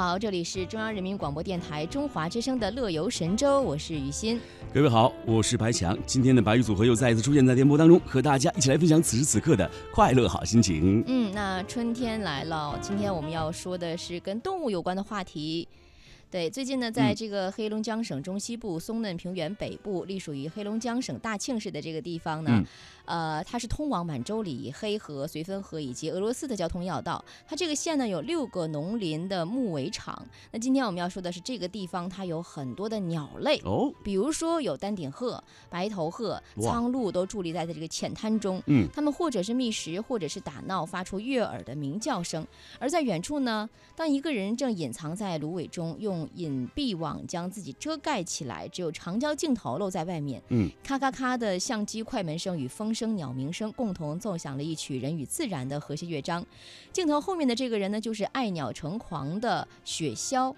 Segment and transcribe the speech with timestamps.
[0.00, 4.40] 们好，这里是中央人民广播电台中华之声的《乐游神州》，我是雨欣。
[4.72, 5.94] 各位好，我是白强。
[6.06, 11.04] 今天的白玉组合又再一次出现在电波当中，和大家一起来分享此时此刻的快乐好心情。
[11.06, 15.68] 嗯，那春天来了，今天我们要说的是跟动物有关的话题。
[16.30, 22.64] 对，最近呢，在这个黑龙江省中西部松嫩平原北部，隶属于黑龙江省大庆市的这个地方呢，
[23.04, 27.24] 呃，它是通往满洲里、黑河、绥芬河以及俄罗斯的交通要道。
[27.48, 30.24] 它这个县呢有六个农林的牧围场。
[30.52, 38.62] 那今天我们要说的是这个地方，它有很多的鸟类哦，比如说有丹顶鹤、白头鹤、苍鹭都伫立在这个浅滩中。
[38.66, 42.46] 嗯，它们或者是觅食，或者是打闹，发出悦耳的鸣叫声。
[42.78, 50.42] 而在远处呢，当一个人正隐藏在芦苇中，用隐蔽网将自己遮盖起来，只有长焦镜头露在外面。
[50.48, 56.44] 嗯，咔咔咔的相机快门声与风声、鸟鸣声共同奏响了一曲人与自然的和谐乐章。
[56.92, 60.54] 镜头后面的这个人呢，就是爱鸟成狂的雪鸮。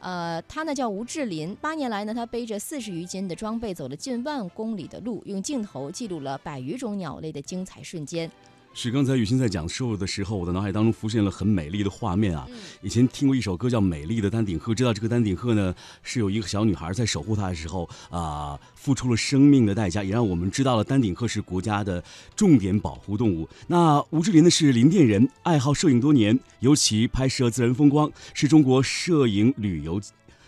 [0.00, 8.30] 呃，他呢叫吴志林，八年来呢，他背着四十余斤的装备，走了近万公里的路，用镜头记录了百余种鸟类的精彩瞬间。
[8.76, 12.44] 是刚才雨欣在讲述的时候，我的脑海当中浮现了很美丽的画面啊！
[12.82, 15.72] 以前听过一首歌叫《美丽的丹顶鹤》，知道这个丹顶鹤呢
[16.02, 22.02] 是有一个小女孩在守护它的时候啊，付出了生命的代价，也让我们知道了丹顶鹤是国家的
[22.34, 23.48] 重点保护动物。
[23.68, 30.00] 那吴志林呢是林甸人，爱好摄影多年，尤其拍摄自然风光，是中国摄影旅游。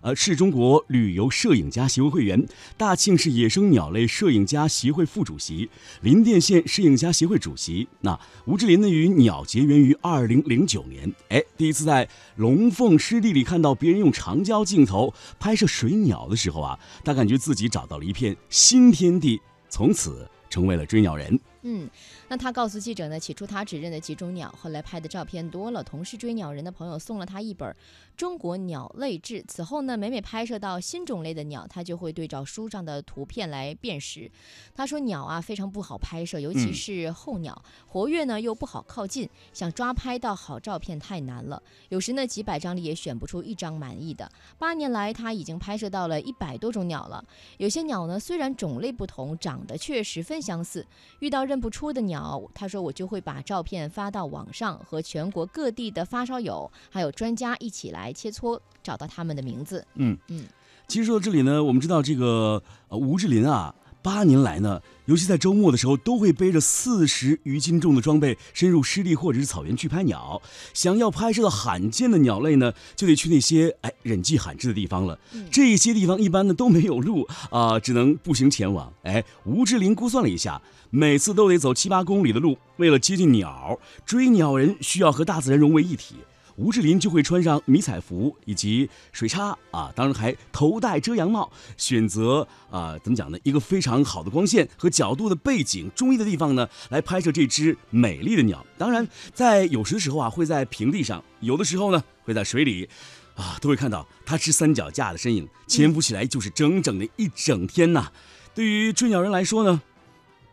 [0.00, 2.46] 呃，是中国旅游摄影家协会会员，
[2.76, 5.68] 大庆市野生鸟类摄影家协会副主席，
[6.00, 7.86] 林甸县摄影家协会主席。
[8.00, 21.38] 那吴志林呢，与鸟结缘于二零零九年，哎，第一次在龙凤湿地里看到别人用长焦镜头拍摄水鸟的时候啊，他感觉自己找到了一片新天地，从此成为了追鸟人。
[21.62, 21.90] 嗯，
[22.28, 27.70] 那他告诉记者呢，起初他只认得几种鸟，后来拍的照片多了，同是追鸟人的朋友送了他一本
[28.16, 29.40] 《中国鸟类志》。
[29.48, 34.30] 此后呢，每每拍摄到新种类的鸟，他就会对照书上的图片来辨识。
[34.74, 41.62] 他说，鸟啊非常不好拍摄，尤其是候鸟，活跃呢又不好靠近，想抓拍到好照片太难了。
[41.88, 44.30] 有时呢，几百张里也选不出一张满意的。
[44.58, 47.24] 八年来，他已经拍摄到了一百多种鸟了。
[47.56, 50.86] 有些鸟呢，虽然种类不同，长得却十分相似。
[51.20, 52.17] 遇到认不出的鸟，
[52.54, 59.86] 他说我就会把照片发到网上，和全国各地的发烧友还有专家一起来切磋，找到他们的名字。
[59.94, 60.44] 嗯嗯，
[60.86, 63.74] 其实说到这里呢，我们知道这个呃吴志林啊。
[64.02, 70.40] 八年来呢，尤其在周末的时候，都会背着四十余斤重的装备，深入湿地或者是草原去拍鸟。
[70.72, 75.18] 想要拍摄到罕见的鸟类呢，就得去那些哎人迹罕至的地方了。
[75.50, 78.92] 这些地方一般呢都没有路啊，只能步行前往。
[79.02, 86.14] 哎，吴志林估算了一下，每次都得走七八公里的路，为了接近鸟，追鸟人需要和大自然融为一体。
[86.58, 93.38] 吴志林就会穿上迷彩服以及水叉啊，当然还头戴遮阳帽，选择啊怎么讲呢？
[93.44, 98.66] 一个非常好的光线和角度的背景中意的地方呢，来拍摄这只美丽的鸟。
[98.76, 102.88] 当然，在有时的时候啊，会在平地上；有的时候呢，会在水里，
[103.36, 105.48] 啊，都会看到它吃三脚架的身影。
[105.68, 108.10] 潜伏起来就是整整的一整天呐。
[108.52, 109.80] 对于追鸟人来说呢，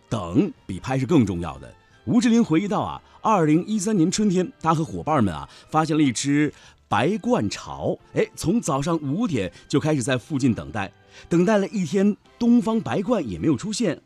[0.08, 1.74] 等比拍摄更重要的。
[2.06, 3.02] 吴志林回忆到啊。
[3.22, 6.54] 二零一三年春天，他和伙伴们啊发现了一只
[6.88, 10.94] 白冠巢，哎，从早上五点就开始在附近等待，
[11.28, 14.00] 等待了一天，东方白冠也没有出现，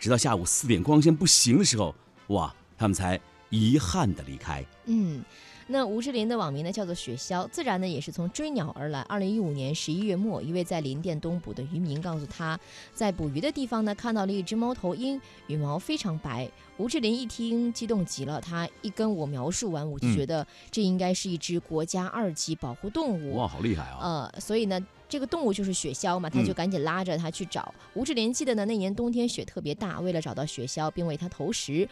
[0.00, 1.94] 直到下午四点光线不行的时候，
[2.26, 3.20] 哇，他们才
[3.50, 4.64] 遗憾的离开。
[4.86, 5.22] 嗯。
[5.68, 9.00] 那吴志林的网名呢叫做雪鸮，自然呢也是从追鸟而来。
[9.02, 12.58] 二零一五年十一月末，一位在林甸东捕的渔民告诉他，
[12.94, 16.48] 在捕鱼的地方呢看到了一只猫头鹰，羽毛非常白。
[16.76, 23.36] 吴志林一听激动极了，他一跟我描述完，我就觉得这应该是一只国家二级保护动物。
[23.36, 24.30] 哇，好厉害啊！
[24.32, 24.78] 呃，所以呢，
[25.16, 27.74] 这个动物就是雪鸮嘛，他就赶紧拉着他去找。
[27.94, 31.88] 吴志林记得呢，那年冬天雪特别大，为了找到雪鸮并为它投食。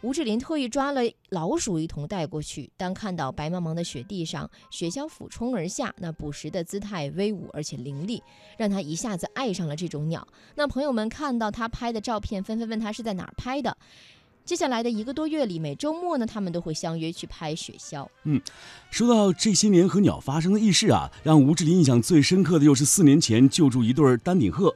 [0.00, 2.70] 吴志林特意抓了老鼠一同带过去。
[2.76, 8.22] 当看到白茫茫的雪地上，雪鸮俯冲而下，那捕食的姿态威武而且凌厉，
[8.56, 10.24] 让他一下子爱上了这种鸟。
[10.54, 13.76] 那朋友们看到他拍的照片，纷纷问他是在哪儿拍的。
[14.48, 18.08] 接下来的一个多月里，每周末呢，他们都会相约去拍雪鸮。
[18.24, 18.40] 嗯，
[18.90, 24.74] 说到这些年和鸟发生的轶事啊，让吴志林印象最深刻的又是四年前救助一对丹顶鹤。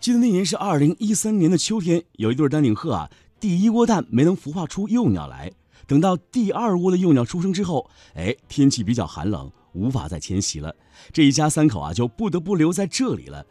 [0.00, 3.10] 记得那年是二零一三年的秋天，有一对丹顶鹤啊。
[3.38, 5.52] 第一窝蛋没能孵化出幼鸟来，
[5.86, 10.74] 等到第二窝的幼鸟出生之后，哎，天气比较寒冷，无法再迁徙了。
[11.12, 13.44] 这一家三口啊，就不得不留在这里了。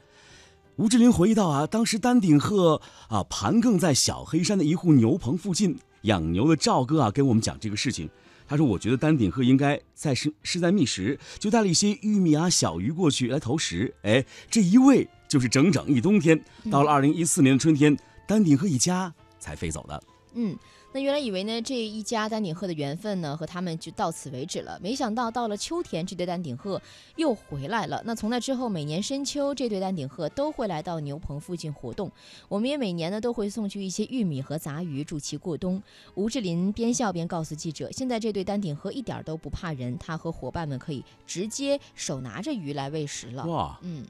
[0.78, 8.10] 吴志林回忆到啊，当时丹顶鹤啊盘亘在小黑山的一户牛棚附近养牛的赵哥啊，跟我们讲这个事情。
[8.48, 13.94] 他说：“我觉得丹顶鹤应该在是是在觅食，就带了一些玉米啊、小鱼过去来投食。
[14.02, 16.42] 哎，这一喂就是整整一冬天。
[16.70, 17.98] 到了二零一四年的春天，
[18.28, 20.04] 丹顶鹤一家才飞走的。
[20.34, 20.58] 嗯。”
[20.94, 24.78] 那原来以为呢，这一家丹顶鹤的缘分呢，和他们就到此为止了。
[24.84, 26.82] 没想到到了秋天，这对丹顶鹤
[27.16, 28.02] 又回来了。
[28.06, 32.12] 那从那之后，每年深秋，这对丹顶鹤都会来到牛棚附近活动。
[32.50, 35.82] 我们也每年呢，都会送去一些玉米和杂鱼，助其过冬。
[36.16, 44.06] 吴志林边笑边告诉记者：“现在这对丹顶鹤一点都不怕人，他和伙伴们可以直接手拿着鱼来喂食了。”哇，嗯。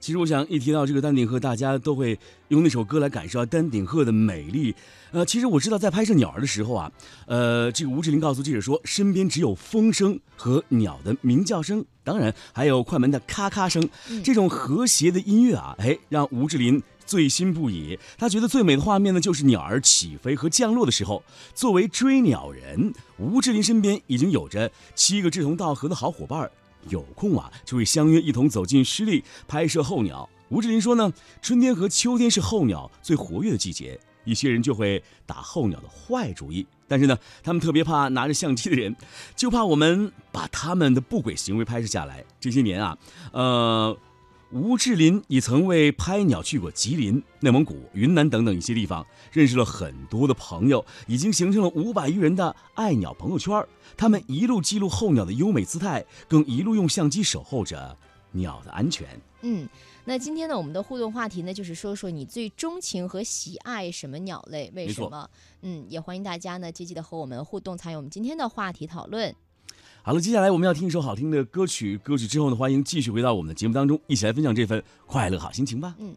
[0.00, 2.18] 其实我想一提到这个丹顶鹤，大家都会
[2.48, 4.74] 用那首歌来感受到丹顶鹤的美丽。
[5.10, 6.92] 呃，其实我知道在拍摄鸟儿的时候啊，
[7.26, 13.88] 呃，这个吴志林告诉记者说，身边只有风声和鸟的鸣叫声，当然还有快门的咔咔声。
[14.22, 17.98] 这种和谐的音乐啊，哎，让吴志林醉心不已。
[18.18, 21.22] 他觉得最美的画面呢，就是鸟儿起飞和降落的时候。
[21.54, 26.50] 作为追鸟人，吴志林身边已经有着七个志同道合的好伙伴。
[26.90, 30.28] 有空啊，就会相约一同走进湿地拍摄候鸟。
[30.48, 31.12] 吴志林说呢，
[31.42, 38.96] 春天和秋天是候鸟最活跃的季节，一些人就会打候鸟的坏主意，但是呢，他们特别怕拿着相机的人，
[39.36, 42.24] 就怕我们把他们的不轨行为拍摄下来。
[42.40, 42.98] 这些年啊，
[43.32, 43.98] 呃。
[44.50, 53.62] 吴志林也曾为拍鸟去过吉林、内蒙古、云南等等一些地方，认识了很多的朋友，已经形成了五百余人的爱鸟朋友圈。
[53.94, 57.94] 他们一路记录候鸟的优美姿态，更一路用相机守候着
[58.32, 59.20] 鸟的安全。
[59.42, 59.68] 嗯，
[60.06, 64.72] 那今天呢，我们的互动话题呢，就是说说你最钟情和喜爱什么鸟类？
[64.74, 65.28] 为什么？
[65.60, 69.34] 嗯，也欢迎大家呢积极的和我们互动，参与我们今天的话题讨论。
[70.08, 71.98] 好了，接下来我们要听一首好听的歌曲。
[71.98, 75.94] 歌曲之后呢，欢迎继续回到我们的节目当中，一起来分享这份快乐好心情吧。
[75.98, 76.14] 嗯。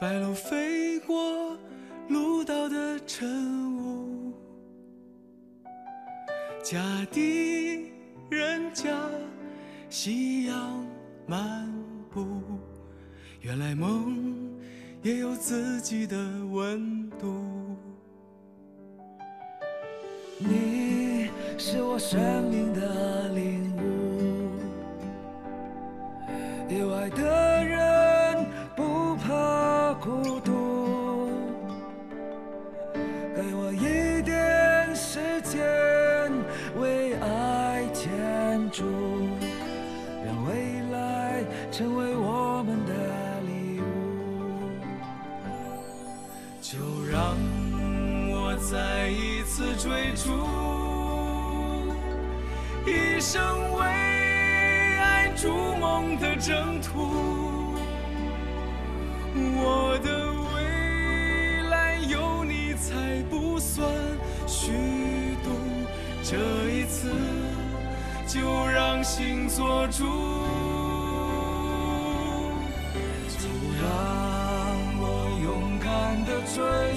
[0.00, 1.58] 白鹭飞过
[2.06, 4.32] 鹭岛的晨雾，
[6.62, 6.78] 家
[7.10, 7.90] 的
[8.30, 8.96] 人家
[9.90, 10.86] 夕阳
[11.26, 11.68] 漫
[12.12, 12.40] 步。
[13.40, 14.56] 原来梦
[15.02, 16.16] 也有自己的
[16.52, 17.76] 温度。
[20.38, 21.28] 你
[21.58, 24.52] 是我生命的领悟，
[26.72, 27.57] 有爱的
[49.58, 50.30] 次追逐，
[52.86, 57.74] 一生为爱筑梦的征途。
[59.34, 63.84] 我的未来有你才不算
[64.46, 64.70] 虚
[65.42, 65.50] 度，
[66.22, 66.36] 这
[66.70, 67.10] 一次
[68.28, 70.04] 就让心做主，
[73.36, 73.48] 就
[73.82, 73.90] 让
[75.00, 75.02] 我
[75.42, 76.87] 勇敢的追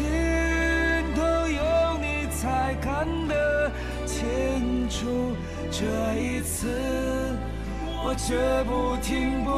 [0.00, 1.60] 心都有
[2.00, 2.74] 你才。
[2.80, 3.70] 看得
[4.06, 5.36] 清楚，
[5.70, 5.84] 这
[6.18, 6.68] 一次
[8.02, 9.50] 我绝不停步，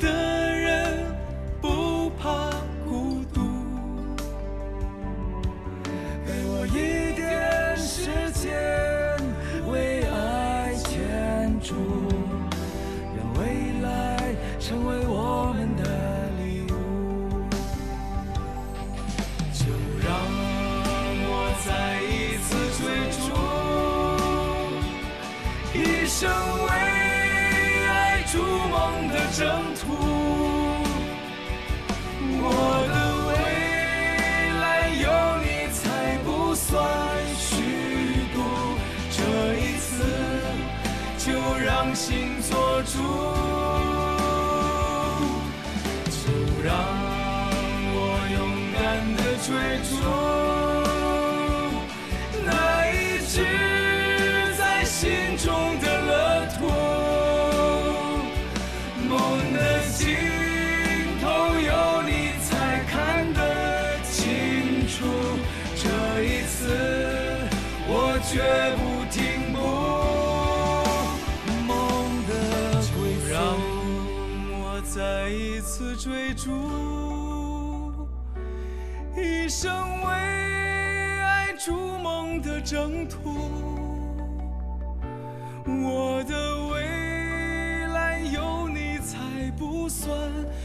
[0.00, 1.14] 的人
[1.60, 2.50] 不怕
[2.88, 3.40] 孤独，
[6.26, 8.50] 给我一点时间
[9.70, 11.74] 为爱牵住，
[13.16, 13.40] 让未
[13.82, 15.82] 来成为我们的
[16.38, 16.74] 礼物。
[19.52, 19.66] 就
[20.02, 20.08] 让
[21.28, 21.30] 我
[21.66, 21.70] 再
[22.02, 22.82] 一次追
[23.20, 23.30] 逐，
[25.78, 26.20] 一生。
[26.64, 26.71] 为。
[29.36, 29.48] 征
[29.80, 29.82] 途。
[32.44, 32.46] 我
[32.92, 32.94] 的
[33.28, 33.30] 未
[34.60, 34.64] 来
[35.00, 35.04] 有
[35.42, 35.80] 你才
[36.24, 36.70] 不算
[37.38, 37.50] 虚
[38.34, 38.36] 度，
[39.10, 39.16] 这
[39.56, 39.90] 一次
[41.18, 41.24] 就
[41.64, 42.92] 让心做主，
[46.10, 46.20] 就
[46.62, 46.70] 让
[47.94, 47.96] 我
[48.34, 48.36] 勇
[48.74, 48.80] 敢
[49.16, 49.48] 的追
[49.88, 49.90] 逐
[68.30, 68.40] 绝
[68.76, 69.58] 不停步。
[71.66, 71.70] 梦
[72.26, 72.32] 的
[72.96, 72.98] 归，
[73.30, 73.40] 让
[74.60, 76.50] 我再一次追逐，
[79.16, 79.70] 一生
[80.02, 80.10] 为
[81.20, 83.18] 爱筑梦的征途。
[85.64, 89.16] 我的未来有你才
[89.56, 90.10] 不算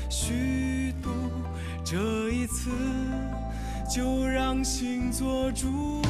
[0.10, 1.10] 虚度，
[1.84, 2.72] 这一次
[3.90, 6.02] 就让心做主，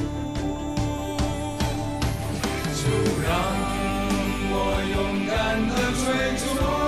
[2.87, 3.29] 就让
[4.49, 4.55] 我
[4.93, 6.86] 勇敢的追逐。